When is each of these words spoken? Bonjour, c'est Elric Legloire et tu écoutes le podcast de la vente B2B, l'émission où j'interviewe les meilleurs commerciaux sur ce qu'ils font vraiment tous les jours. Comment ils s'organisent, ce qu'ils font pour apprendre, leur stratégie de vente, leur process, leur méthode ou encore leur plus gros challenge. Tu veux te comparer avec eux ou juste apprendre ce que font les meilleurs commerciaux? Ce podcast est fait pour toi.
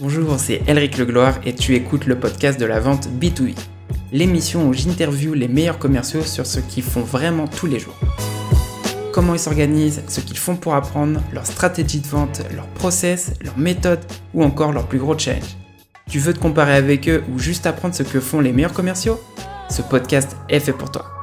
Bonjour, 0.00 0.38
c'est 0.38 0.62
Elric 0.68 0.96
Legloire 0.96 1.40
et 1.44 1.52
tu 1.52 1.74
écoutes 1.74 2.06
le 2.06 2.20
podcast 2.20 2.60
de 2.60 2.64
la 2.64 2.78
vente 2.78 3.08
B2B, 3.08 3.56
l'émission 4.12 4.68
où 4.68 4.72
j'interviewe 4.72 5.34
les 5.34 5.48
meilleurs 5.48 5.80
commerciaux 5.80 6.22
sur 6.22 6.46
ce 6.46 6.60
qu'ils 6.60 6.84
font 6.84 7.00
vraiment 7.00 7.48
tous 7.48 7.66
les 7.66 7.80
jours. 7.80 7.98
Comment 9.12 9.34
ils 9.34 9.40
s'organisent, 9.40 10.04
ce 10.06 10.20
qu'ils 10.20 10.38
font 10.38 10.54
pour 10.54 10.76
apprendre, 10.76 11.20
leur 11.32 11.44
stratégie 11.44 11.98
de 11.98 12.06
vente, 12.06 12.42
leur 12.54 12.68
process, 12.68 13.32
leur 13.40 13.58
méthode 13.58 13.98
ou 14.34 14.44
encore 14.44 14.72
leur 14.72 14.86
plus 14.86 15.00
gros 15.00 15.18
challenge. 15.18 15.56
Tu 16.08 16.20
veux 16.20 16.32
te 16.32 16.38
comparer 16.38 16.74
avec 16.74 17.08
eux 17.08 17.24
ou 17.34 17.40
juste 17.40 17.66
apprendre 17.66 17.96
ce 17.96 18.04
que 18.04 18.20
font 18.20 18.38
les 18.38 18.52
meilleurs 18.52 18.74
commerciaux? 18.74 19.18
Ce 19.68 19.82
podcast 19.82 20.36
est 20.48 20.60
fait 20.60 20.72
pour 20.72 20.92
toi. 20.92 21.17